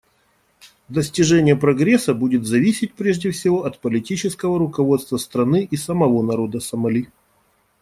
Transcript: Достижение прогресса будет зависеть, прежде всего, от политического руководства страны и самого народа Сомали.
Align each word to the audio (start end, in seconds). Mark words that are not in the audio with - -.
Достижение 0.89 1.55
прогресса 1.55 2.15
будет 2.15 2.47
зависеть, 2.47 2.95
прежде 2.95 3.29
всего, 3.29 3.65
от 3.65 3.77
политического 3.79 4.57
руководства 4.57 5.17
страны 5.17 5.67
и 5.69 5.77
самого 5.77 6.23
народа 6.23 6.59
Сомали. 6.59 7.11